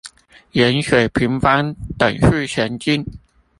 [0.53, 3.05] 沿水平方向等速前進